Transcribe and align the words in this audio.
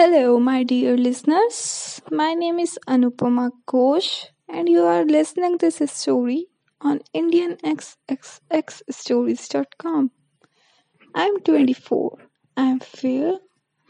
Hello, 0.00 0.38
my 0.38 0.62
dear 0.62 0.96
listeners. 0.96 2.00
My 2.08 2.32
name 2.32 2.60
is 2.60 2.78
Anupama 2.86 3.50
Kosh, 3.66 4.26
and 4.48 4.68
you 4.68 4.84
are 4.84 5.04
listening 5.04 5.58
this 5.58 5.82
story 5.86 6.46
on 6.80 7.00
IndianXXXStories.com. 7.12 10.12
I'm 11.16 11.40
24. 11.40 12.16
I'm 12.56 12.78
fair 12.78 13.38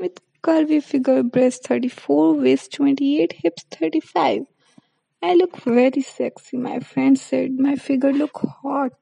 with 0.00 0.18
curvy 0.42 0.82
figure, 0.82 1.22
breast 1.22 1.66
34, 1.66 2.36
waist 2.36 2.72
28, 2.72 3.34
hips 3.44 3.66
35. 3.70 4.46
I 5.22 5.34
look 5.34 5.58
very 5.58 6.00
sexy. 6.00 6.56
My 6.56 6.80
friend 6.80 7.18
said 7.18 7.58
my 7.58 7.76
figure 7.76 8.14
look 8.14 8.40
hot. 8.62 8.94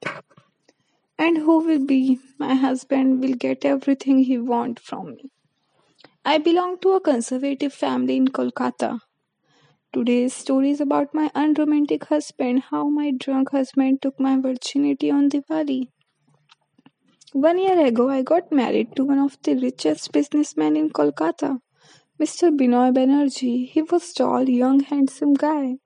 And 1.17 1.37
who 1.37 1.63
will 1.65 1.85
be? 1.85 2.19
My 2.37 2.55
husband 2.55 3.21
will 3.21 3.35
get 3.35 3.63
everything 3.63 4.25
he 4.25 4.37
want 4.37 4.81
from 4.81 5.15
me. 5.15 5.31
I 6.29 6.39
belong 6.39 6.79
to 6.79 6.91
a 6.91 6.99
conservative 6.99 7.71
family 7.71 8.17
in 8.17 8.27
Kolkata. 8.27 8.99
Today's 9.93 10.33
story 10.33 10.71
is 10.71 10.81
about 10.81 11.13
my 11.13 11.31
unromantic 11.33 12.03
husband, 12.03 12.63
how 12.69 12.89
my 12.89 13.11
drunk 13.11 13.51
husband 13.51 14.01
took 14.01 14.19
my 14.19 14.35
virginity 14.35 15.09
on 15.09 15.29
Diwali. 15.29 15.87
One 17.31 17.57
year 17.57 17.79
ago, 17.85 18.09
I 18.09 18.23
got 18.23 18.51
married 18.51 18.93
to 18.97 19.05
one 19.05 19.19
of 19.19 19.37
the 19.41 19.55
richest 19.55 20.11
businessmen 20.11 20.75
in 20.75 20.89
Kolkata, 20.89 21.61
Mr. 22.19 22.51
Binoy 22.53 22.91
Banerjee. 22.93 23.69
He 23.69 23.81
was 23.83 24.11
tall, 24.11 24.49
young, 24.49 24.81
handsome 24.81 25.33
guy, 25.33 25.77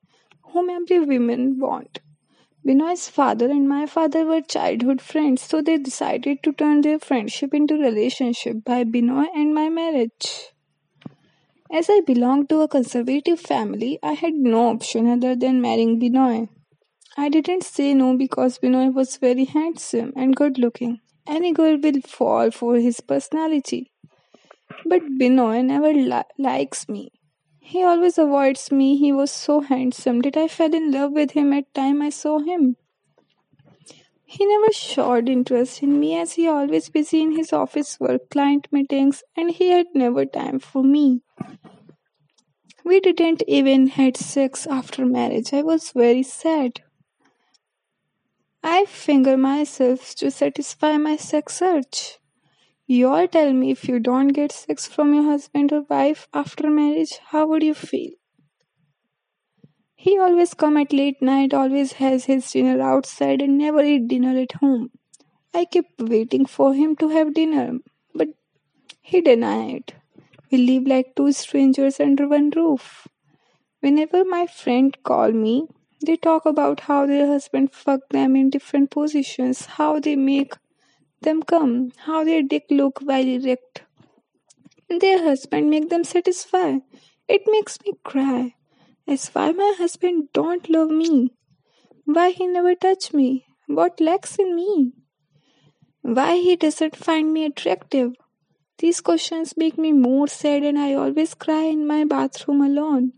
whom 0.42 0.72
every 0.72 0.98
woman 1.02 1.60
want. 1.60 2.00
Binoy's 2.66 3.08
father 3.08 3.52
and 3.52 3.70
my 3.70 3.86
father 3.86 4.26
were 4.26 4.42
childhood 4.42 5.00
friends, 5.00 5.44
so 5.44 5.62
they 5.62 5.78
decided 5.78 6.42
to 6.42 6.52
turn 6.52 6.82
their 6.82 6.98
friendship 6.98 7.54
into 7.54 7.76
relationship 7.76 8.64
by 8.64 8.84
Binoy 8.84 9.28
and 9.36 9.54
my 9.54 9.70
marriage. 9.70 10.52
As 11.72 11.90
I 11.90 12.02
belonged 12.02 12.50
to 12.50 12.62
a 12.62 12.68
conservative 12.68 13.40
family, 13.40 13.98
I 14.04 14.14
had 14.14 14.36
no 14.36 14.70
option 14.70 15.08
other 15.08 15.36
than 15.36 15.60
marrying 15.60 16.00
Binoy. 16.00 16.50
I 17.18 17.30
didn't 17.30 17.64
say 17.64 17.94
no 17.94 18.18
because 18.18 18.60
Binoy 18.60 18.94
was 18.94 19.18
very 19.18 19.46
handsome 19.46 20.14
and 20.16 20.36
good 20.36 20.60
looking. 20.60 21.02
Any 21.28 21.54
girl 21.54 21.78
will 21.78 22.02
fall 22.02 22.52
for 22.52 22.78
his 22.78 23.02
personality. 23.02 23.92
But 24.86 25.02
Binoy 25.20 25.66
never 25.66 25.92
li- 25.94 26.24
likes 26.38 26.88
me. 26.88 27.12
He 27.72 27.84
always 27.84 28.18
avoids 28.18 28.70
me. 28.70 28.98
He 28.98 29.14
was 29.14 29.32
so 29.32 29.62
handsome 29.62 30.20
that 30.24 30.36
I 30.36 30.50
fell 30.50 30.76
in 30.76 30.92
love 30.92 31.14
with 31.14 31.32
him 31.32 31.54
at 31.54 31.74
time 31.74 32.02
I 32.02 32.10
saw 32.10 32.40
him. 32.40 32.76
He 34.26 34.46
never 34.46 34.74
showed 34.74 35.30
interest 35.30 35.82
in 35.82 35.98
me 35.98 36.18
as 36.18 36.34
he 36.34 36.50
always 36.50 36.90
busy 36.90 37.22
in 37.22 37.32
his 37.38 37.54
office 37.54 37.98
work, 37.98 38.30
client 38.30 38.68
meetings, 38.74 39.24
and 39.38 39.52
he 39.52 39.70
had 39.70 39.88
never 39.94 40.26
time 40.26 40.60
for 40.60 40.84
me. 40.84 41.22
We 42.84 43.00
didn't 43.00 43.44
even 43.48 43.88
had 43.88 44.18
sex 44.18 44.68
after 44.68 45.06
marriage. 45.06 45.54
I 45.54 45.62
was 45.62 45.92
very 45.92 46.24
sad. 46.24 46.82
I 48.62 48.84
finger 48.84 49.38
myself 49.38 50.14
to 50.16 50.30
satisfy 50.30 50.98
my 50.98 51.16
sex 51.16 51.62
urge. 51.62 52.21
You 52.94 53.08
all 53.08 53.26
tell 53.26 53.54
me 53.54 53.72
if 53.72 53.88
you 53.88 54.00
don't 54.00 54.34
get 54.38 54.52
sex 54.52 54.86
from 54.86 55.14
your 55.14 55.24
husband 55.24 55.72
or 55.72 55.84
wife 55.90 56.28
after 56.34 56.70
marriage, 56.70 57.20
how 57.28 57.48
would 57.48 57.64
you 57.64 57.74
feel? 57.74 58.10
He 59.96 60.20
always 60.20 60.54
come 60.54 60.76
at 60.76 60.92
late 60.92 61.22
night, 61.22 61.54
always 61.54 61.94
has 61.94 62.26
his 62.26 62.52
dinner 62.52 62.82
outside 62.82 63.42
and 63.42 63.58
never 63.58 63.82
eat 63.82 64.10
dinner 64.10 64.38
at 64.38 64.52
home. 64.60 64.90
I 65.54 65.64
kept 65.64 66.02
waiting 66.02 66.46
for 66.46 66.74
him 66.74 66.98
to 66.98 67.08
have 67.08 67.34
dinner, 67.34 67.80
but 68.14 68.28
he 69.02 69.22
denied. 69.22 69.94
We 70.52 70.58
live 70.58 70.86
like 70.86 71.16
two 71.16 71.32
strangers 71.32 72.02
under 72.02 72.28
one 72.28 72.50
roof. 72.50 73.08
Whenever 73.80 74.26
my 74.26 74.48
friend 74.48 75.02
call 75.04 75.32
me, 75.32 75.70
they 76.06 76.18
talk 76.18 76.46
about 76.46 76.82
how 76.82 77.06
their 77.06 77.28
husband 77.28 77.72
fuck 77.72 78.02
them 78.10 78.36
in 78.36 78.50
different 78.50 78.92
positions, 78.92 79.66
how 79.78 80.02
they 80.02 80.18
make 80.18 80.56
them 81.22 81.44
come, 81.44 81.92
how 82.06 82.24
their 82.24 82.42
dick 82.42 82.66
look 82.70 83.00
while 83.02 83.28
erect. 83.28 83.84
Their 84.90 85.24
husband 85.24 85.70
make 85.70 85.90
them 85.90 86.04
satisfy. 86.04 86.80
It 87.28 87.44
makes 87.48 87.78
me 87.86 87.94
cry. 88.04 88.56
As 89.08 89.30
why 89.30 89.52
my 89.52 89.76
husband 89.78 90.30
don't 90.34 90.70
love 90.70 90.90
me. 90.90 91.34
Why 92.06 92.32
he 92.32 92.48
never 92.48 92.76
touch 92.76 93.14
me. 93.14 93.46
What 93.68 94.02
lacks 94.02 94.38
in 94.38 94.56
me. 94.56 94.94
Why 96.02 96.38
he 96.38 96.56
doesn't 96.56 96.96
find 96.96 97.32
me 97.32 97.46
attractive. 97.46 98.14
These 98.80 99.02
questions 99.02 99.54
make 99.56 99.78
me 99.78 99.92
more 99.94 100.28
sad 100.28 100.64
and 100.64 100.80
I 100.80 100.96
always 100.96 101.36
cry 101.36 101.64
in 101.64 101.86
my 101.86 102.04
bathroom 102.04 102.62
alone. 102.62 103.14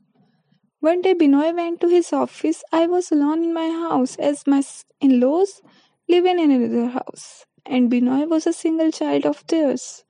One 0.81 1.01
day 1.01 1.13
Binoy 1.13 1.55
went 1.55 1.79
to 1.81 1.87
his 1.87 2.11
office. 2.11 2.63
I 2.73 2.87
was 2.87 3.11
alone 3.11 3.43
in 3.43 3.53
my 3.53 3.69
house 3.69 4.17
as 4.17 4.45
my 4.45 4.61
in-laws 4.99 5.61
live 6.09 6.25
in 6.25 6.39
another 6.39 6.87
house 6.87 7.45
and 7.65 7.91
Binoy 7.91 8.27
was 8.29 8.47
a 8.47 8.53
single 8.53 8.91
child 8.91 9.25
of 9.25 9.45
theirs. 9.47 10.03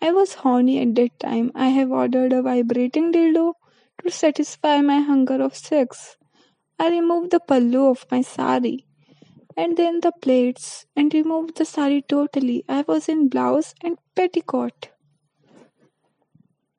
I 0.00 0.12
was 0.12 0.34
horny 0.34 0.80
at 0.80 0.94
that 0.94 1.18
time. 1.18 1.52
I 1.54 1.68
have 1.68 1.90
ordered 1.90 2.32
a 2.32 2.42
vibrating 2.42 3.12
dildo 3.12 3.54
to 4.02 4.10
satisfy 4.10 4.80
my 4.80 5.00
hunger 5.00 5.42
of 5.42 5.56
sex. 5.56 6.16
I 6.78 6.90
removed 6.90 7.32
the 7.32 7.40
pallu 7.40 7.90
of 7.90 8.06
my 8.10 8.22
sari 8.22 8.86
and 9.56 9.76
then 9.76 10.00
the 10.00 10.12
plaits 10.12 10.86
and 10.96 11.12
removed 11.12 11.56
the 11.56 11.64
sari 11.64 12.02
totally. 12.02 12.64
I 12.68 12.84
was 12.86 13.08
in 13.08 13.28
blouse 13.28 13.74
and 13.82 13.98
petticoat. 14.14 14.88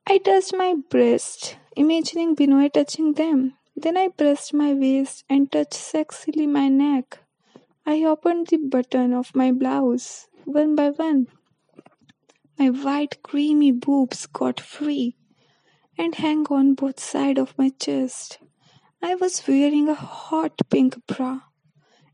I 0.08 0.18
touched 0.18 0.56
my 0.56 0.76
breast, 0.90 1.58
imagining 1.76 2.36
Binoy 2.36 2.74
touching 2.74 3.14
them. 3.14 3.54
Then 3.76 3.98
I 3.98 4.08
pressed 4.08 4.54
my 4.54 4.74
waist 4.74 5.24
and 5.30 5.52
touched 5.52 5.74
sexily 5.74 6.48
my 6.48 6.68
neck. 6.70 7.20
I 7.86 8.04
opened 8.04 8.48
the 8.48 8.58
button 8.58 9.14
of 9.14 9.36
my 9.36 9.52
blouse 9.52 10.28
one 10.46 10.76
by 10.76 10.90
one. 10.90 11.28
My 12.58 12.70
white 12.70 13.24
creamy 13.24 13.72
boobs 13.72 14.26
got 14.28 14.60
free 14.60 15.16
and 15.98 16.16
hang 16.16 16.46
on 16.48 16.76
both 16.76 17.00
sides 17.00 17.40
of 17.40 17.58
my 17.58 17.70
chest. 17.70 18.40
I 19.02 19.16
was 19.16 19.48
wearing 19.48 19.90
a 19.90 19.96
hot 19.96 20.62
pink 20.70 20.96
bra 21.08 21.42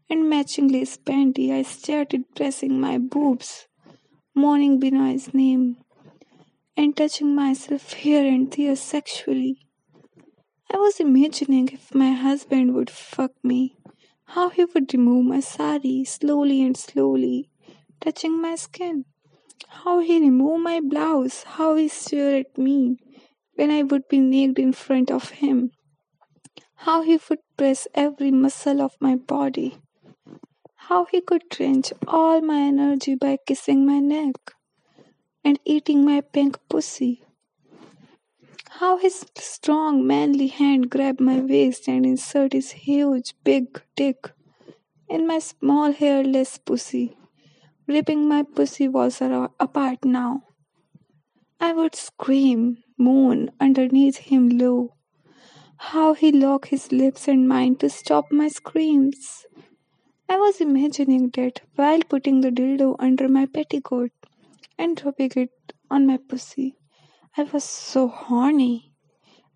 and 0.09 0.29
matching 0.29 0.69
lace 0.69 0.97
panty. 0.97 1.51
I 1.51 1.63
started 1.63 2.33
pressing 2.35 2.79
my 2.79 2.97
boobs, 2.97 3.67
mourning 4.33 4.79
Binoy's 4.79 5.33
name, 5.33 5.77
and 6.75 6.95
touching 6.95 7.35
myself 7.35 7.93
here 7.93 8.25
and 8.25 8.51
there 8.51 8.75
sexually. 8.75 9.67
I 10.69 10.77
was 10.77 10.99
imagining 10.99 11.69
if 11.69 11.95
my 11.95 12.11
husband 12.11 12.73
would 12.73 12.89
fuck 12.89 13.31
me 13.41 13.76
how 14.27 14.49
he 14.49 14.65
would 14.65 14.93
remove 14.93 15.25
my 15.25 15.39
sari 15.39 16.03
slowly 16.03 16.61
and 16.61 16.75
slowly, 16.75 17.49
touching 18.01 18.41
my 18.41 18.55
skin. 18.55 19.05
How 19.67 19.99
he 19.99 20.19
removed 20.19 20.63
my 20.63 20.79
blouse, 20.81 21.43
how 21.43 21.75
he 21.75 21.87
stared 21.87 22.45
at 22.45 22.57
me 22.57 22.97
when 23.55 23.71
I 23.71 23.83
would 23.83 24.07
be 24.09 24.19
naked 24.19 24.59
in 24.59 24.73
front 24.73 25.09
of 25.09 25.29
him. 25.29 25.71
How 26.75 27.01
he 27.01 27.19
would 27.29 27.39
press 27.57 27.87
every 27.95 28.31
muscle 28.31 28.81
of 28.81 28.91
my 28.99 29.15
body. 29.15 29.77
How 30.75 31.05
he 31.05 31.21
could 31.21 31.43
drench 31.49 31.91
all 32.07 32.41
my 32.41 32.59
energy 32.59 33.15
by 33.15 33.37
kissing 33.47 33.85
my 33.85 33.99
neck 33.99 34.53
and 35.43 35.59
eating 35.65 36.05
my 36.05 36.21
pink 36.21 36.59
pussy. 36.69 37.23
How 38.79 38.97
his 38.97 39.25
strong, 39.35 40.05
manly 40.05 40.45
hand 40.47 40.91
grabbed 40.91 41.19
my 41.19 41.39
waist 41.39 41.89
and 41.89 42.05
insert 42.05 42.53
his 42.53 42.73
huge, 42.73 43.33
big 43.43 43.81
dick 43.95 44.29
in 45.09 45.25
my 45.25 45.39
small, 45.39 45.91
hairless 45.91 46.59
pussy, 46.59 47.17
ripping 47.87 48.27
my 48.27 48.43
pussy 48.43 48.87
walls 48.87 49.19
apart 49.19 50.05
now. 50.05 50.43
I 51.59 51.73
would 51.73 51.95
scream, 51.95 52.77
moan 52.99 53.49
underneath 53.59 54.17
him 54.17 54.47
low. 54.47 54.93
How 55.77 56.13
he 56.13 56.31
locked 56.31 56.67
his 56.67 56.91
lips 56.91 57.27
and 57.27 57.47
mine 57.47 57.77
to 57.77 57.89
stop 57.89 58.31
my 58.31 58.47
screams. 58.47 59.47
I 60.29 60.35
was 60.35 60.61
imagining 60.61 61.31
that 61.31 61.61
while 61.77 62.01
putting 62.07 62.41
the 62.41 62.51
dildo 62.51 62.95
under 62.99 63.27
my 63.27 63.47
petticoat 63.47 64.11
and 64.77 64.95
dropping 64.95 65.31
it 65.35 65.73
on 65.89 66.05
my 66.05 66.17
pussy. 66.17 66.75
I 67.39 67.43
was 67.43 67.63
so 67.63 68.07
horny. 68.07 68.91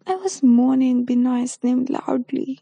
I 0.05 0.13
was 0.13 0.43
moaning 0.43 1.03
Binoy's 1.03 1.57
name 1.63 1.87
loudly. 1.89 2.59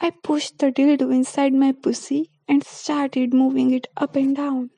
I 0.00 0.10
pushed 0.10 0.58
the 0.58 0.70
dildo 0.70 1.12
inside 1.12 1.52
my 1.52 1.72
pussy 1.72 2.30
and 2.46 2.62
started 2.62 3.34
moving 3.34 3.72
it 3.72 3.88
up 3.96 4.14
and 4.14 4.36
down. 4.36 4.70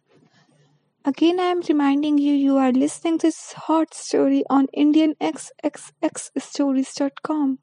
Again, 1.05 1.39
I 1.41 1.51
am 1.51 1.61
reminding 1.61 2.17
you 2.17 2.33
you 2.33 2.57
are 2.57 2.73
listening 2.73 3.19
to 3.19 3.27
this 3.27 3.53
hot 3.53 3.93
story 3.93 4.45
on 4.49 4.67
IndianXXXStories.com. 4.69 7.59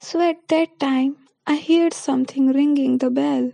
So 0.00 0.20
at 0.20 0.48
that 0.48 0.80
time, 0.80 1.18
I 1.46 1.56
heard 1.56 1.92
something 1.92 2.48
ringing 2.48 2.96
the 2.96 3.10
bell. 3.10 3.52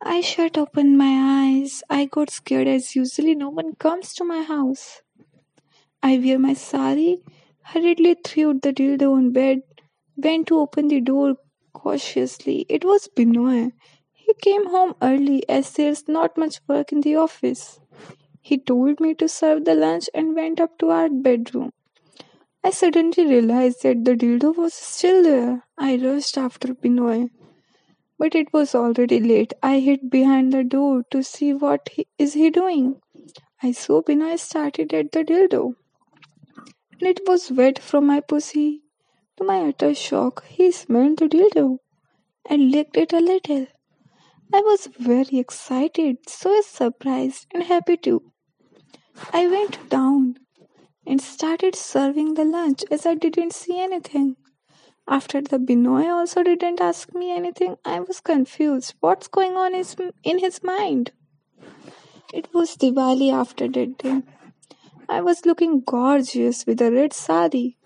I 0.00 0.20
shut 0.20 0.56
open 0.56 0.96
my 0.96 1.48
eyes. 1.48 1.82
I 1.90 2.04
got 2.04 2.30
scared 2.30 2.68
as 2.68 2.94
usually 2.94 3.34
no 3.34 3.48
one 3.50 3.74
comes 3.74 4.14
to 4.14 4.24
my 4.24 4.42
house. 4.42 5.02
I 6.02 6.18
wear 6.18 6.38
my 6.38 6.54
sari, 6.54 7.18
hurriedly 7.62 8.16
threw 8.24 8.54
the 8.54 8.72
dildo 8.72 9.12
on 9.12 9.32
bed, 9.32 9.62
went 10.16 10.46
to 10.48 10.58
open 10.58 10.86
the 10.86 11.00
door 11.00 11.34
cautiously. 11.72 12.64
It 12.68 12.84
was 12.84 13.08
Binoy. 13.08 13.72
He 14.12 14.34
came 14.34 14.66
home 14.70 14.94
early 15.02 15.48
as 15.48 15.72
there's 15.72 16.06
not 16.06 16.38
much 16.38 16.60
work 16.68 16.92
in 16.92 17.00
the 17.00 17.16
office. 17.16 17.80
He 18.40 18.58
told 18.58 19.00
me 19.00 19.14
to 19.14 19.28
serve 19.28 19.64
the 19.64 19.74
lunch 19.74 20.08
and 20.14 20.36
went 20.36 20.60
up 20.60 20.78
to 20.78 20.90
our 20.90 21.08
bedroom. 21.08 21.72
I 22.62 22.70
suddenly 22.70 23.26
realized 23.26 23.82
that 23.82 24.04
the 24.04 24.14
dildo 24.14 24.56
was 24.56 24.74
still 24.74 25.24
there. 25.24 25.64
I 25.76 25.96
rushed 25.96 26.38
after 26.38 26.74
Binoy. 26.74 27.30
But 28.22 28.36
it 28.36 28.52
was 28.52 28.72
already 28.72 29.18
late. 29.18 29.52
I 29.64 29.80
hid 29.80 30.08
behind 30.08 30.52
the 30.52 30.62
door 30.62 31.02
to 31.10 31.24
see 31.24 31.52
what 31.52 31.88
he, 31.92 32.06
is 32.18 32.34
he 32.34 32.50
doing. 32.50 33.00
I 33.60 33.72
saw 33.72 34.00
Binoy 34.00 34.38
started 34.38 34.94
at 34.94 35.10
the 35.10 35.24
dildo. 35.24 35.74
And 37.00 37.08
it 37.08 37.22
was 37.26 37.50
wet 37.50 37.80
from 37.80 38.06
my 38.06 38.20
pussy. 38.20 38.82
To 39.38 39.44
my 39.44 39.62
utter 39.62 39.92
shock, 39.92 40.44
he 40.46 40.70
smelled 40.70 41.18
the 41.18 41.26
dildo 41.26 41.78
and 42.48 42.70
licked 42.70 42.96
it 42.96 43.12
a 43.12 43.18
little. 43.18 43.66
I 44.54 44.60
was 44.60 44.86
very 45.00 45.38
excited, 45.38 46.18
so 46.28 46.60
surprised 46.60 47.48
and 47.52 47.64
happy 47.64 47.96
too. 47.96 48.22
I 49.32 49.48
went 49.48 49.88
down 49.90 50.36
and 51.04 51.20
started 51.20 51.74
serving 51.74 52.34
the 52.34 52.44
lunch 52.44 52.84
as 52.88 53.04
I 53.04 53.14
didn't 53.14 53.52
see 53.52 53.80
anything. 53.80 54.36
After 55.08 55.40
the 55.40 55.58
Binoy 55.58 56.08
also 56.08 56.42
didn't 56.42 56.80
ask 56.80 57.14
me 57.14 57.32
anything, 57.32 57.76
I 57.84 58.00
was 58.00 58.20
confused. 58.20 58.94
What's 59.00 59.28
going 59.28 59.56
on 59.56 59.74
is 59.74 59.96
in 60.22 60.38
his 60.38 60.62
mind? 60.62 61.12
It 62.32 62.48
was 62.54 62.76
Diwali 62.76 63.32
after 63.32 63.68
that 63.68 63.98
day. 63.98 64.22
I 65.08 65.20
was 65.20 65.44
looking 65.44 65.82
gorgeous 65.84 66.64
with 66.66 66.80
a 66.80 66.90
red 66.90 67.12
sari, 67.12 67.76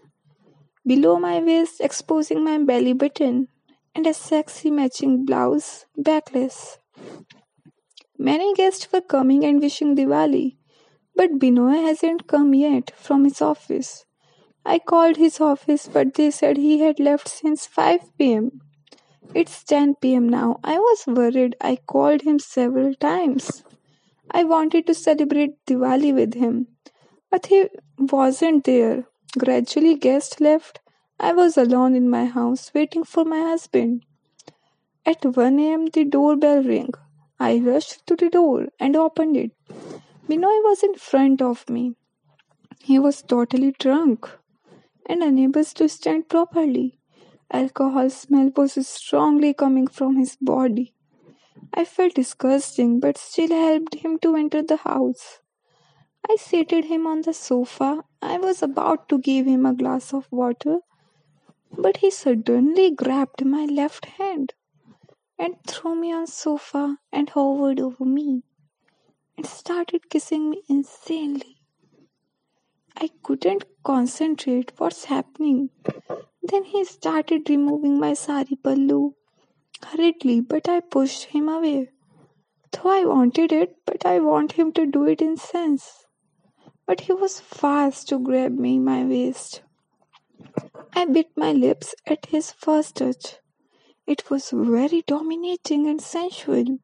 below 0.87 1.19
my 1.19 1.41
waist 1.41 1.81
exposing 1.81 2.45
my 2.45 2.59
belly 2.59 2.93
button, 2.93 3.49
and 3.95 4.07
a 4.07 4.15
sexy 4.15 4.71
matching 4.71 5.25
blouse, 5.25 5.87
backless. 5.97 6.79
Many 8.19 8.55
guests 8.55 8.93
were 8.93 9.01
coming 9.01 9.45
and 9.45 9.61
wishing 9.61 9.97
Diwali, 9.97 10.57
but 11.15 11.39
Binoy 11.39 11.83
hasn't 11.85 12.27
come 12.27 12.55
yet 12.55 12.93
from 12.97 13.25
his 13.25 13.43
office. 13.43 14.06
I 14.69 14.81
called 14.81 15.17
his 15.17 15.41
office, 15.41 15.87
but 15.87 16.15
they 16.15 16.33
said 16.33 16.57
he 16.57 16.81
had 16.81 16.99
left 16.99 17.29
since 17.29 17.67
5 17.67 18.19
pm. 18.19 18.61
It's 19.33 19.63
10 19.63 19.95
pm 20.01 20.29
now. 20.29 20.59
I 20.65 20.77
was 20.77 21.05
worried. 21.07 21.55
I 21.61 21.77
called 21.77 22.23
him 22.23 22.41
several 22.41 22.95
times. 22.95 23.63
I 24.29 24.43
wanted 24.43 24.89
to 24.89 24.95
celebrate 24.95 25.65
Diwali 25.67 26.13
with 26.13 26.35
him, 26.35 26.67
but 27.31 27.47
he 27.47 27.69
wasn't 27.97 28.65
there. 28.65 29.05
Gradually, 29.39 29.95
guests 29.95 30.41
left. 30.41 30.81
I 31.21 31.33
was 31.33 31.57
alone 31.57 31.95
in 31.95 32.11
my 32.11 32.25
house 32.25 32.73
waiting 32.75 33.05
for 33.05 33.25
my 33.25 33.39
husband. 33.39 34.03
At 35.05 35.25
1 35.25 35.61
am, 35.61 35.87
the 35.87 36.05
doorbell 36.05 36.65
rang. 36.65 36.91
I 37.39 37.59
rushed 37.59 38.05
to 38.09 38.17
the 38.17 38.31
door 38.31 38.67
and 38.81 38.97
opened 38.97 39.37
it. 39.37 39.53
Binoy 40.29 40.59
was 40.65 40.83
in 40.83 40.97
front 40.97 41.41
of 41.41 41.71
me. 41.71 41.95
He 42.81 42.99
was 42.99 43.23
totally 43.23 43.71
drunk 43.79 44.29
and 45.07 45.23
unable 45.23 45.65
to 45.65 45.89
stand 45.89 46.29
properly. 46.29 46.99
Alcohol 47.51 48.11
smell 48.11 48.51
was 48.57 48.75
strongly 48.87 49.55
coming 49.55 49.87
from 49.87 50.17
his 50.17 50.37
body. 50.37 50.93
I 51.73 51.85
felt 51.85 52.15
disgusting 52.15 53.01
but 53.01 53.17
still 53.19 53.51
helped 53.51 53.95
him 53.95 54.19
to 54.21 54.37
enter 54.37 54.63
the 54.63 54.79
house. 54.79 55.41
I 56.29 56.37
seated 56.37 56.87
him 56.87 57.07
on 57.07 57.23
the 57.23 57.33
sofa. 57.33 58.03
I 58.21 58.39
was 58.39 58.63
about 58.63 59.09
to 59.11 59.19
give 59.19 59.47
him 59.47 59.65
a 59.65 59.75
glass 59.75 60.13
of 60.13 60.27
water, 60.33 60.79
but 61.71 61.99
he 61.99 62.11
suddenly 62.11 62.91
grabbed 62.91 63.45
my 63.45 63.65
left 63.65 64.07
hand 64.07 64.55
and 65.39 65.55
threw 65.67 65.95
me 65.95 66.13
on 66.13 66.27
sofa 66.27 66.99
and 67.13 67.31
hovered 67.31 67.81
over 67.81 68.05
me 68.05 68.43
and 69.37 69.47
started 69.47 70.09
kissing 70.11 70.51
me 70.51 70.63
insanely. 70.69 71.61
I 72.97 73.11
couldn't 73.23 73.65
concentrate 73.87 74.73
what's 74.79 75.05
happening. 75.05 75.71
Then 76.43 76.65
he 76.65 76.85
started 76.85 77.51
removing 77.51 77.99
my 78.01 78.15
sari 78.15 78.57
pallu 78.65 79.13
hurriedly, 79.85 80.41
but 80.41 80.69
I 80.69 80.81
pushed 80.81 81.25
him 81.35 81.49
away. 81.49 81.91
Though 82.73 82.91
I 82.91 83.05
wanted 83.05 83.53
it, 83.53 83.77
but 83.87 84.05
I 84.05 84.19
want 84.21 84.53
him 84.53 84.73
to 84.73 84.87
do 84.87 85.05
it 85.07 85.23
in 85.23 85.37
sense. 85.37 85.87
But 86.87 87.03
he 87.03 87.13
was 87.13 87.39
fast 87.41 88.09
to 88.09 88.19
grab 88.19 88.59
me 88.67 88.79
my 88.79 89.05
waist. 89.05 89.63
I 90.95 91.05
bit 91.05 91.31
my 91.37 91.53
lips 91.53 91.95
at 92.07 92.27
his 92.27 92.51
first 92.53 92.97
touch. 92.97 93.37
It 94.07 94.31
was 94.31 94.51
very 94.51 95.03
dominating 95.07 95.87
and 95.89 96.01
sensual. 96.01 96.79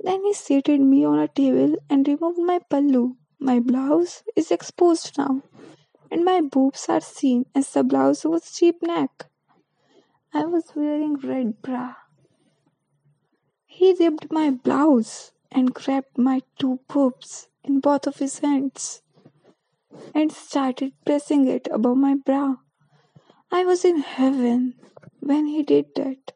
Then 0.00 0.24
he 0.24 0.34
seated 0.34 0.80
me 0.80 1.04
on 1.04 1.18
a 1.20 1.28
table 1.28 1.76
and 1.88 2.08
removed 2.08 2.40
my 2.40 2.58
pallu. 2.70 3.16
My 3.38 3.58
blouse 3.60 4.22
is 4.36 4.50
exposed 4.50 5.18
now, 5.18 5.42
and 6.12 6.26
my 6.26 6.42
boobs 6.42 6.90
are 6.90 7.00
seen 7.00 7.46
as 7.54 7.70
the 7.70 7.82
blouse 7.82 8.22
was 8.22 8.52
cheap 8.52 8.82
neck. 8.82 9.30
I 10.34 10.44
was 10.44 10.72
wearing 10.76 11.14
red 11.14 11.62
bra. 11.62 11.94
He 13.64 13.94
ripped 13.98 14.30
my 14.30 14.50
blouse 14.50 15.32
and 15.50 15.72
grabbed 15.72 16.18
my 16.18 16.42
two 16.58 16.80
boobs 16.86 17.48
in 17.64 17.80
both 17.80 18.06
of 18.06 18.18
his 18.18 18.40
hands 18.40 19.00
and 20.14 20.30
started 20.30 20.92
pressing 21.06 21.48
it 21.48 21.66
above 21.72 21.96
my 21.96 22.14
bra. 22.14 22.56
I 23.50 23.64
was 23.64 23.82
in 23.82 24.00
heaven 24.00 24.74
when 25.20 25.46
he 25.46 25.62
did 25.62 25.94
that. 25.96 26.32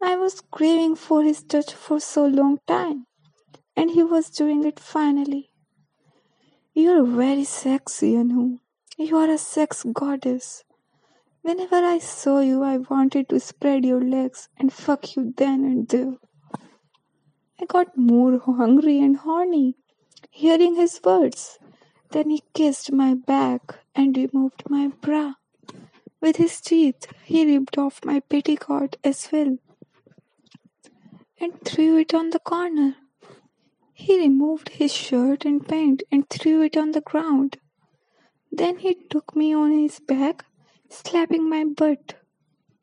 I 0.00 0.14
was 0.16 0.40
craving 0.52 0.94
for 0.94 1.24
his 1.24 1.42
touch 1.42 1.72
for 1.74 1.98
so 1.98 2.26
long 2.26 2.60
time, 2.68 3.06
and 3.74 3.90
he 3.90 4.04
was 4.04 4.30
doing 4.30 4.64
it 4.64 4.78
finally. 4.78 5.50
You're 6.74 7.04
very 7.04 7.44
sexy, 7.44 8.16
Anu. 8.16 8.58
You 8.96 9.16
are 9.16 9.28
a 9.28 9.38
sex 9.38 9.84
goddess. 9.92 10.62
Whenever 11.42 11.76
I 11.76 11.98
saw 11.98 12.38
you, 12.38 12.62
I 12.62 12.76
wanted 12.76 13.28
to 13.30 13.40
spread 13.40 13.84
your 13.84 14.00
legs 14.00 14.48
and 14.56 14.72
fuck 14.72 15.16
you 15.16 15.34
then 15.36 15.64
and 15.64 15.88
there. 15.88 16.14
I 17.60 17.64
got 17.66 17.98
more 17.98 18.38
hungry 18.38 19.00
and 19.00 19.16
horny, 19.16 19.74
hearing 20.30 20.76
his 20.76 21.00
words. 21.02 21.58
Then 22.12 22.30
he 22.30 22.44
kissed 22.54 22.92
my 22.92 23.14
back 23.14 23.80
and 23.96 24.16
removed 24.16 24.62
my 24.68 24.92
bra. 25.00 25.34
With 26.20 26.36
his 26.36 26.60
teeth, 26.60 27.06
he 27.24 27.44
ripped 27.44 27.76
off 27.76 28.04
my 28.04 28.20
petticoat 28.20 28.96
as 29.02 29.28
well 29.32 29.58
and 31.40 31.60
threw 31.64 31.98
it 31.98 32.14
on 32.14 32.30
the 32.30 32.38
corner. 32.38 32.94
He 33.92 34.20
removed 34.20 34.68
his 34.68 34.94
shirt 34.94 35.44
and 35.44 35.66
pant 35.66 36.04
and 36.12 36.28
threw 36.30 36.62
it 36.62 36.76
on 36.76 36.92
the 36.92 37.00
ground. 37.00 37.58
Then 38.56 38.76
he 38.76 38.94
took 38.94 39.34
me 39.34 39.52
on 39.52 39.72
his 39.72 39.98
back, 39.98 40.44
slapping 40.88 41.50
my 41.50 41.64
butt, 41.64 42.14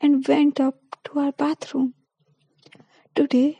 and 0.01 0.27
went 0.27 0.59
up 0.59 0.75
to 1.05 1.19
our 1.19 1.31
bathroom. 1.31 1.93
Today, 3.15 3.59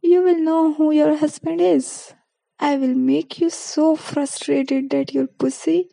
you 0.00 0.22
will 0.22 0.38
know 0.38 0.74
who 0.74 0.92
your 0.92 1.16
husband 1.16 1.60
is. 1.60 2.14
I 2.60 2.76
will 2.76 2.94
make 2.94 3.40
you 3.40 3.50
so 3.50 3.96
frustrated 3.96 4.90
that 4.90 5.12
your 5.12 5.26
pussy 5.26 5.88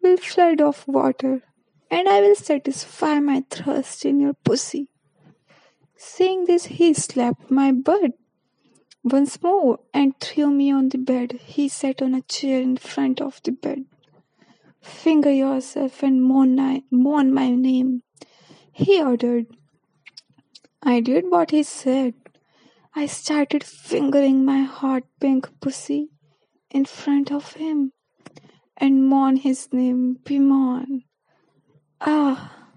will 0.00 0.18
flood 0.18 0.60
of 0.60 0.86
water, 0.86 1.42
and 1.90 2.08
I 2.08 2.20
will 2.20 2.36
satisfy 2.36 3.18
my 3.18 3.42
thirst 3.50 4.04
in 4.04 4.20
your 4.20 4.34
pussy. 4.34 4.88
Saying 5.96 6.44
this, 6.44 6.66
he 6.66 6.94
slapped 6.94 7.50
my 7.50 7.72
butt 7.72 8.12
once 9.02 9.42
more 9.42 9.80
and 9.92 10.14
threw 10.20 10.52
me 10.52 10.70
on 10.70 10.90
the 10.90 10.98
bed. 10.98 11.40
He 11.44 11.68
sat 11.68 12.00
on 12.00 12.14
a 12.14 12.22
chair 12.22 12.60
in 12.60 12.76
front 12.76 13.20
of 13.20 13.40
the 13.42 13.50
bed. 13.50 13.86
Finger 14.86 15.32
yourself 15.32 16.02
and 16.04 16.22
mourn, 16.22 16.54
my 17.34 17.50
name, 17.50 18.02
he 18.72 19.02
ordered. 19.02 19.46
I 20.80 21.00
did 21.00 21.28
what 21.28 21.50
he 21.50 21.64
said. 21.64 22.14
I 22.94 23.06
started 23.06 23.64
fingering 23.64 24.44
my 24.44 24.62
hot 24.62 25.02
pink 25.20 25.48
pussy 25.60 26.10
in 26.70 26.84
front 26.84 27.32
of 27.32 27.54
him 27.54 27.92
and 28.76 29.08
mourn 29.08 29.36
his 29.36 29.72
name, 29.72 30.18
Bimon. 30.22 31.02
Ah! 32.00 32.68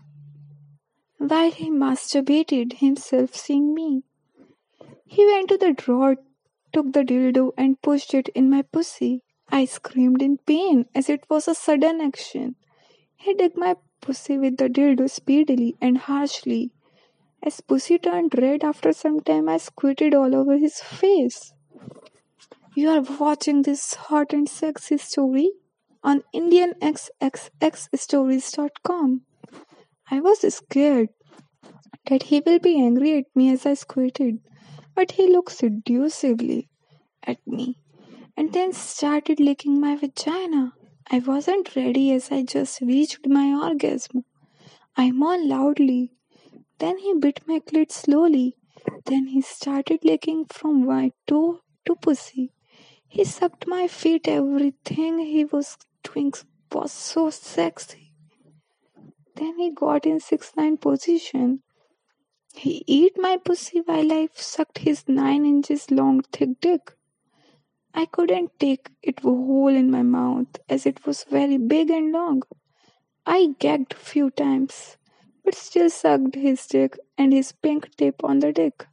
While 1.19 1.51
he 1.51 1.69
masturbated 1.69 2.73
himself 2.79 3.35
seeing 3.35 3.73
me. 3.75 4.03
He 5.05 5.25
went 5.25 5.49
to 5.49 5.57
the 5.57 5.73
drawer, 5.73 6.15
took 6.73 6.91
the 6.91 7.03
dildo, 7.03 7.51
and 7.55 7.81
pushed 7.81 8.13
it 8.13 8.29
in 8.29 8.49
my 8.49 8.63
pussy. 8.63 9.23
I 9.51 9.65
screamed 9.65 10.21
in 10.21 10.37
pain 10.37 10.85
as 10.93 11.09
it 11.09 11.25
was 11.29 11.47
a 11.47 11.55
sudden 11.55 12.01
action. 12.01 12.55
He 13.15 13.33
dug 13.33 13.57
my 13.57 13.77
pussy 13.99 14.37
with 14.37 14.57
the 14.57 14.69
dildo 14.69 15.09
speedily 15.09 15.75
and 15.81 15.97
harshly, 15.97 16.71
As 17.41 17.61
pussy 17.61 17.97
turned 17.97 18.35
red 18.37 18.63
after 18.63 18.93
some 18.93 19.21
time, 19.21 19.49
I 19.49 19.57
squirted 19.57 20.13
all 20.13 20.35
over 20.35 20.55
his 20.57 20.81
face. 20.81 21.51
You 22.75 22.89
are 22.89 23.01
watching 23.19 23.63
this 23.63 23.95
hot 23.95 24.33
and 24.33 24.47
sexy 24.47 24.97
story 24.97 25.49
on 26.03 26.21
IndianXXXStories.com. 26.35 29.21
I 30.11 30.19
was 30.19 30.53
scared 30.53 31.09
that 32.07 32.23
he 32.23 32.41
will 32.45 32.59
be 32.59 32.79
angry 32.79 33.19
at 33.19 33.35
me 33.35 33.51
as 33.51 33.65
I 33.65 33.73
squirted, 33.73 34.41
but 34.95 35.11
he 35.11 35.27
looked 35.27 35.53
seductively 35.53 36.69
at 37.23 37.39
me 37.47 37.77
and 38.39 38.53
then 38.53 38.71
started 38.71 39.37
licking 39.41 39.81
my 39.81 39.97
vagina. 39.97 40.73
I 41.11 41.19
wasn't 41.19 41.75
ready 41.75 42.13
as 42.13 42.31
I 42.31 42.43
just 42.43 42.79
reached 42.79 43.27
my 43.27 43.47
orgasm. 43.67 44.23
I 44.95 45.11
moaned 45.11 45.49
loudly. 45.49 46.13
Then 46.77 46.99
he 46.99 47.13
bit 47.15 47.41
my 47.47 47.59
clit 47.59 47.91
slowly. 47.91 48.55
Then 49.05 49.27
he 49.27 49.41
started 49.41 50.05
licking 50.05 50.45
from 50.45 50.85
my 50.85 51.11
toe 51.27 51.59
to 51.85 51.95
pussy. 51.95 52.53
He 53.09 53.25
sucked 53.25 53.67
my 53.67 53.89
feet. 53.89 54.29
Everything 54.29 55.19
he 55.19 55.43
was 55.43 55.75
doing 56.05 56.31
was 56.71 56.93
so 56.93 57.29
sexy. 57.31 58.13
Then 59.35 59.59
he 59.59 59.69
got 59.71 60.05
in 60.05 60.21
6 60.21 60.53
9 60.55 60.77
position. 60.77 61.61
He 62.55 62.85
ate 62.87 63.17
my 63.17 63.35
pussy 63.35 63.81
while 63.81 64.13
I 64.13 64.29
sucked 64.33 64.77
his 64.77 65.03
9 65.09 65.45
inches 65.45 65.91
long 65.91 66.21
thick 66.21 66.61
dick. 66.61 66.95
I 67.93 68.05
couldn't 68.05 68.59
take 68.59 68.89
it 69.01 69.19
whole 69.21 69.67
in 69.67 69.89
my 69.91 70.03
mouth 70.03 70.59
as 70.69 70.85
it 70.85 71.05
was 71.05 71.23
very 71.23 71.57
big 71.57 71.89
and 71.89 72.11
long. 72.11 72.43
I 73.25 73.55
gagged 73.59 73.93
a 73.93 73.97
few 73.97 74.29
times, 74.29 74.97
but 75.43 75.55
still 75.55 75.89
sucked 75.89 76.35
his 76.35 76.65
dick 76.67 76.97
and 77.17 77.33
his 77.33 77.51
pink 77.51 77.95
tip 77.95 78.23
on 78.23 78.39
the 78.39 78.53
dick. 78.53 78.87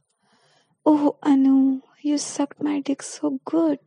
Oh, 0.85 1.17
Anu, 1.23 1.81
you 2.01 2.17
sucked 2.17 2.61
my 2.61 2.79
dick 2.79 3.01
so 3.03 3.39
good. 3.45 3.79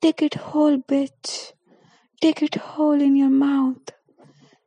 Take 0.00 0.22
it 0.22 0.34
whole, 0.34 0.78
bitch. 0.78 1.52
Take 2.20 2.42
it 2.42 2.54
whole 2.54 3.00
in 3.00 3.16
your 3.16 3.30
mouth. 3.30 3.90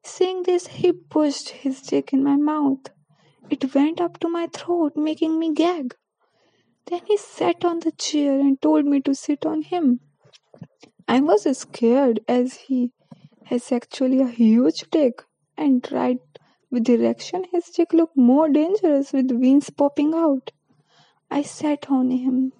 Saying 0.03 0.43
this, 0.43 0.67
he 0.67 0.91
pushed 0.91 1.49
his 1.49 1.81
dick 1.81 2.13
in 2.13 2.23
my 2.23 2.35
mouth. 2.35 2.89
It 3.49 3.73
went 3.75 4.01
up 4.01 4.19
to 4.19 4.29
my 4.29 4.47
throat, 4.47 4.93
making 4.95 5.37
me 5.39 5.53
gag. 5.53 5.95
Then 6.87 7.01
he 7.07 7.17
sat 7.17 7.65
on 7.65 7.79
the 7.79 7.91
chair 7.91 8.39
and 8.39 8.61
told 8.61 8.85
me 8.85 9.01
to 9.01 9.15
sit 9.15 9.43
on 9.43 9.63
him. 9.63 10.01
I 11.07 11.19
was 11.19 11.45
scared 11.57 12.19
as 12.27 12.53
he 12.53 12.91
has 13.45 13.71
actually 13.71 14.21
a 14.21 14.27
huge 14.27 14.83
dick, 14.91 15.23
and 15.57 15.87
right 15.91 16.19
with 16.69 16.87
erection, 16.87 17.45
his 17.51 17.65
dick 17.65 17.91
looked 17.91 18.15
more 18.15 18.49
dangerous 18.49 19.13
with 19.13 19.39
veins 19.39 19.71
popping 19.71 20.13
out. 20.13 20.51
I 21.31 21.41
sat 21.41 21.89
on 21.89 22.11
him. 22.11 22.53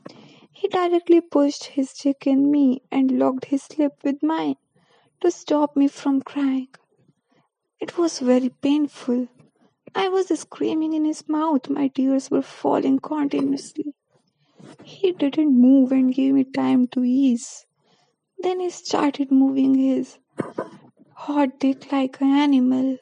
He 0.52 0.70
directly 0.70 1.22
pushed 1.22 1.66
his 1.66 1.94
dick 1.94 2.26
in 2.26 2.50
me 2.50 2.82
and 2.92 3.20
locked 3.20 3.46
his 3.46 3.68
lip 3.78 3.94
with 4.04 4.24
mine 4.24 4.56
to 5.22 5.30
stop 5.30 5.76
me 5.76 5.88
from 5.88 6.22
crying. 6.22 6.70
It 7.80 7.98
was 7.98 8.20
very 8.20 8.50
painful. 8.50 9.28
I 9.94 10.08
was 10.10 10.28
screaming 10.40 10.94
in 10.94 11.06
his 11.06 11.30
mouth. 11.30 11.70
My 11.70 11.90
tears 11.90 12.32
were 12.32 12.42
falling 12.42 13.00
continuously. 13.00 13.94
He 14.84 15.12
didn't 15.12 15.60
move 15.60 15.92
and 15.92 16.14
gave 16.14 16.34
me 16.34 16.44
time 16.44 16.88
to 16.90 17.04
ease. 17.04 17.66
Then 18.38 18.60
he 18.60 18.70
started 18.70 19.32
moving 19.32 19.76
his 19.76 20.20
hot 21.14 21.60
dick 21.60 21.92
like 21.92 22.22
an 22.22 22.32
animal, 22.32 22.98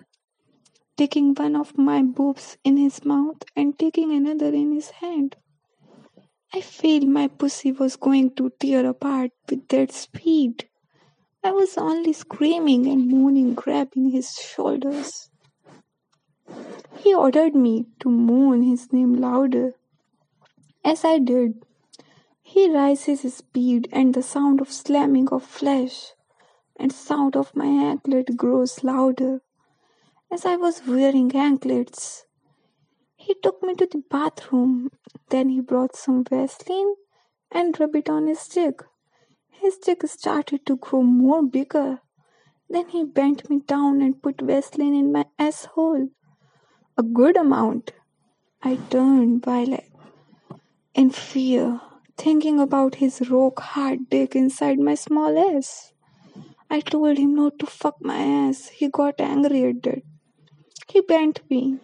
taking 0.98 1.34
one 1.34 1.56
of 1.56 1.77
my 1.77 2.01
boobs 2.01 2.58
in 2.63 2.77
his 2.77 3.03
mouth 3.03 3.44
and 3.56 3.77
taking 3.77 4.12
another 4.13 4.53
in 4.53 4.74
his 4.74 4.92
hand. 4.92 5.36
I 6.53 6.62
felt 6.62 7.03
my 7.03 7.27
pussy 7.27 7.72
was 7.72 7.96
going 7.96 8.36
to 8.36 8.51
tear 8.60 8.86
apart 8.86 9.32
with 9.50 9.68
that 9.70 9.92
speed. 9.92 10.70
I 11.44 11.51
was 11.51 11.77
only 11.77 12.13
screaming 12.13 12.88
and 12.88 13.10
moaning, 13.10 13.56
grabbing 13.56 14.12
his 14.12 14.32
shoulders. 14.34 15.30
He 17.00 17.13
ordered 17.13 17.56
me 17.56 17.88
to 18.00 18.10
moan 18.10 18.62
his 18.62 18.94
name 18.94 19.15
louder. 19.15 19.74
As 20.86 21.06
I 21.06 21.20
did, 21.20 21.63
he 22.42 22.70
raised 22.70 23.06
his 23.06 23.22
speed 23.34 23.88
and 23.92 24.13
the 24.13 24.22
sound 24.22 24.60
of 24.60 24.70
slamming 24.72 25.30
of 25.30 25.44
flesh 25.44 26.12
and 26.75 26.92
sound 26.92 27.38
of 27.38 27.56
my 27.56 27.66
anklet 27.66 28.36
grows 28.36 28.84
louder. 28.84 29.42
As 30.30 30.46
I 30.46 30.58
was 30.58 30.86
wearing 30.86 31.34
anklets, 31.36 32.25
he 33.16 33.34
took 33.42 33.63
me 33.63 33.75
to 33.75 33.88
the 33.90 34.04
bathroom. 34.10 34.90
Then 35.30 35.50
he 35.50 35.62
brought 35.62 35.96
some 35.96 36.25
Vaseline 36.25 36.96
and 37.50 37.80
rubbed 37.80 37.96
it 37.96 38.10
on 38.10 38.28
his 38.28 38.46
dick. 38.48 38.82
His 39.50 39.78
dick 39.78 40.06
started 40.08 40.66
to 40.66 40.75
grow 40.75 41.04
more 41.04 41.44
bigger. 41.44 42.02
Then 42.70 42.90
he 42.90 43.06
bent 43.06 43.50
me 43.50 43.60
down 43.60 44.02
and 44.02 44.22
put 44.22 44.42
Vaseline 44.42 44.96
in 44.96 45.13
my 45.13 45.25
asshole. 45.40 46.10
A 46.98 47.04
good 47.04 47.38
amount. 47.38 47.94
I 48.62 48.75
turned 48.90 49.44
I, 49.48 49.93
in 50.96 51.10
fear, 51.10 51.82
thinking 52.18 52.60
about 52.60 52.96
his 52.96 53.28
rock 53.30 53.60
hard 53.60 54.10
dick 54.10 54.36
inside 54.36 54.78
my 54.78 54.94
small 54.94 55.38
ass. 55.56 55.92
I 56.70 56.82
told 56.82 57.18
him 57.18 57.34
not 57.34 57.58
to 57.60 57.66
fuck 57.66 57.96
my 58.00 58.18
ass. 58.18 58.68
He 58.68 58.90
got 58.90 59.20
angry 59.20 59.64
at 59.66 59.82
that. 59.84 60.04
He 60.88 61.02
bent 61.02 61.42
me. 61.50 61.80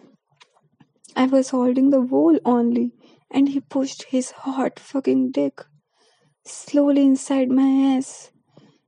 I 1.16 1.26
was 1.26 1.50
holding 1.50 1.90
the 1.90 2.00
wall 2.00 2.38
only, 2.44 2.92
and 3.30 3.48
he 3.48 3.60
pushed 3.60 4.04
his 4.04 4.30
hot 4.30 4.78
fucking 4.78 5.32
dick 5.32 5.64
slowly 6.44 7.02
inside 7.02 7.50
my 7.50 7.96
ass. 7.96 8.30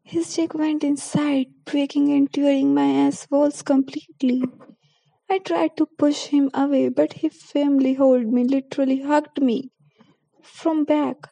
His 0.04 0.32
dick 0.34 0.54
went 0.54 0.84
inside, 0.84 1.46
breaking 1.64 2.12
and 2.12 2.32
tearing 2.32 2.74
my 2.74 2.86
ass 3.06 3.26
walls 3.28 3.62
completely. 3.62 4.44
I 5.28 5.38
tried 5.40 5.76
to 5.78 5.86
push 5.98 6.26
him 6.26 6.48
away, 6.54 6.90
but 6.90 7.14
he 7.14 7.28
firmly 7.28 7.94
held 7.94 8.26
me, 8.26 8.44
literally 8.44 9.02
hugged 9.02 9.42
me 9.42 9.71
from 10.42 10.84
back. 10.84 11.28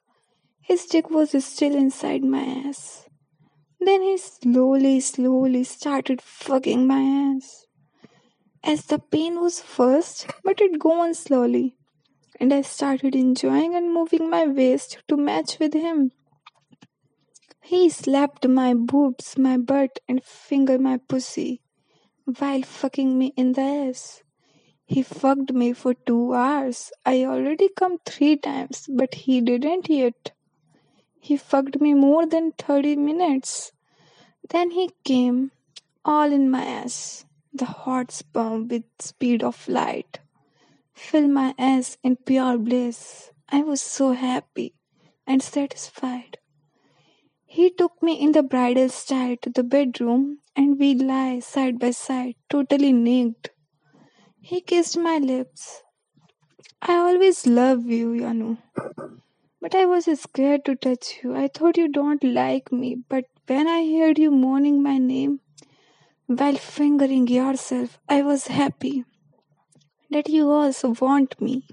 His 0.61 0.87
dick 0.87 1.11
was 1.11 1.33
still 1.45 1.75
inside 1.75 2.25
my 2.25 2.43
ass. 2.43 3.09
Then 3.81 4.02
he 4.02 4.19
slowly, 4.19 5.00
slowly 5.00 5.64
started 5.64 6.21
fucking 6.21 6.87
my 6.87 7.02
ass 7.37 7.67
as 8.62 8.87
the 8.87 8.99
pain 8.99 9.40
was 9.40 9.61
first, 9.61 10.26
but 10.45 10.61
it 10.61 10.79
go 10.79 11.00
on 11.00 11.14
slowly, 11.14 11.76
and 12.38 12.52
I 12.52 12.62
started 12.62 13.14
enjoying 13.14 13.75
and 13.75 13.93
moving 13.93 14.29
my 14.29 14.47
waist 14.47 14.99
to 15.09 15.17
match 15.17 15.59
with 15.59 15.73
him. 15.73 16.12
He 17.62 17.88
slapped 17.88 18.47
my 18.47 18.75
boobs, 18.75 19.38
my 19.38 19.57
butt, 19.57 20.00
and 20.09 20.23
fingered 20.25 20.81
my 20.81 20.99
pussy 20.99 21.62
while 22.38 22.62
fucking 22.62 23.19
me 23.19 23.33
in 23.37 23.52
the 23.52 23.62
ass. 23.62 24.23
He 24.91 25.03
fucked 25.03 25.53
me 25.55 25.73
for 25.73 25.95
two 25.95 26.35
hours. 26.35 26.93
I 27.07 27.25
already 27.25 27.71
come 27.71 27.99
three 28.05 28.37
times, 28.37 28.87
but 28.91 29.15
he 29.15 29.41
didn't 29.41 29.89
yet. 29.89 30.33
He 31.19 31.37
fucked 31.39 31.81
me 31.81 31.95
more 31.95 32.27
than 32.27 32.53
30 32.53 32.97
minutes. 32.97 33.73
Then 34.49 34.73
he 34.73 34.91
came 35.05 35.53
all 36.05 36.33
in 36.33 36.51
my 36.51 36.65
ass 36.65 37.25
the 37.53 37.67
hot 37.67 38.11
sperm 38.11 38.69
with 38.69 38.85
speed 38.99 39.43
of 39.43 39.69
light 39.69 40.21
fill 41.01 41.29
my 41.29 41.55
ass 41.59 41.97
in 42.03 42.17
pure 42.17 42.59
bliss. 42.59 43.31
I 43.49 43.63
was 43.63 43.81
so 43.81 44.13
happy 44.13 44.75
and 45.27 45.43
satisfied. 45.43 46.39
He 47.47 47.71
took 47.71 48.03
me 48.03 48.15
in 48.15 48.33
the 48.33 48.43
bridal 48.43 48.89
style 48.91 49.37
to 49.43 49.51
the 49.51 49.65
bedroom 49.65 50.39
and 50.55 50.79
we 50.79 50.95
lie 50.95 51.41
side 51.41 51.79
by 51.79 51.91
side, 51.91 52.37
totally 52.49 52.93
naked. 52.93 53.51
He 54.43 54.61
kissed 54.61 54.97
my 54.99 55.19
lips. 55.19 55.83
I 56.83 56.95
always 56.97 57.47
love 57.47 57.87
you, 57.87 58.25
Anu. 58.25 58.57
But 59.61 59.75
I 59.75 59.85
was 59.87 60.07
scared 60.21 60.65
to 60.65 60.75
touch 60.75 61.21
you. 61.23 61.37
I 61.37 61.49
thought 61.49 61.77
you 61.77 61.89
don't 61.89 62.25
like 62.25 62.73
me. 62.73 62.97
But 63.09 63.27
when 63.47 63.69
I 63.69 63.85
heard 63.99 64.19
you 64.19 64.31
moaning 64.31 64.83
my 64.83 64.99
name, 64.99 65.41
while 66.27 66.57
fingering 66.57 67.29
yourself, 67.29 67.99
I 68.09 68.23
was 68.23 68.47
happy 68.49 69.05
that 70.11 70.29
you 70.29 70.51
also 70.51 70.95
want 71.01 71.41
me. 71.41 71.67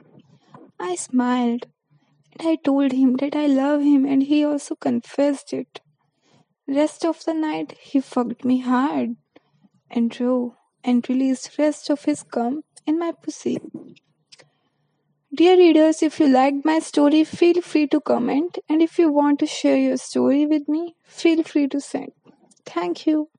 I 0.80 0.96
smiled 0.96 1.68
and 2.34 2.48
I 2.50 2.58
told 2.58 2.92
him 2.92 3.16
that 3.18 3.36
I 3.36 3.48
love 3.48 3.82
him 3.82 4.06
and 4.06 4.24
he 4.24 4.44
also 4.44 4.76
confessed 4.76 5.54
it. 5.54 5.82
Rest 6.68 7.06
of 7.06 7.24
the 7.26 7.34
night 7.34 7.78
he 7.80 8.02
fucked 8.02 8.46
me 8.46 8.60
hard 8.60 9.16
and 9.90 10.12
drove 10.12 10.57
and 10.88 11.08
released 11.08 11.60
rest 11.60 11.92
of 11.92 12.06
his 12.06 12.24
cum 12.24 12.64
in 12.88 12.98
my 12.98 13.12
pussy. 13.12 13.60
Dear 15.34 15.56
readers, 15.58 16.04
if 16.04 16.20
you 16.20 16.28
liked 16.28 16.66
my 16.66 16.80
story, 16.80 17.24
feel 17.24 17.62
free 17.62 17.88
to 17.88 18.02
comment 18.02 18.58
and 18.68 18.82
if 18.82 19.00
you 19.00 19.10
want 19.10 19.40
to 19.40 19.46
share 19.46 19.78
your 19.78 19.96
story 19.98 20.46
with 20.46 20.68
me, 20.68 20.96
feel 21.06 21.44
free 21.44 21.68
to 21.70 21.80
send. 21.80 22.12
Thank 22.66 23.06
you. 23.08 23.30